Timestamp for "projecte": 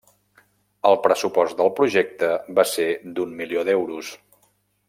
1.81-2.31